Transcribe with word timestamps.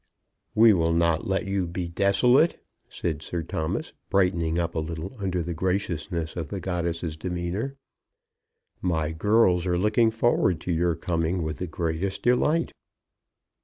"We 0.55 0.73
will 0.73 0.93
not 0.93 1.27
let 1.27 1.45
you 1.45 1.67
be 1.67 1.87
desolate," 1.87 2.59
said 2.89 3.21
Sir 3.21 3.43
Thomas, 3.43 3.93
brightening 4.09 4.57
up 4.57 4.73
a 4.73 4.79
little 4.79 5.15
under 5.19 5.43
the 5.43 5.53
graciousness 5.53 6.35
of 6.35 6.49
the 6.49 6.59
goddess's 6.59 7.15
demeanour. 7.15 7.77
"My 8.81 9.11
girls 9.11 9.67
are 9.67 9.77
looking 9.77 10.09
forward 10.09 10.59
to 10.61 10.71
your 10.71 10.95
coming 10.95 11.43
with 11.43 11.59
the 11.59 11.67
greatest 11.67 12.23
delight." 12.23 12.71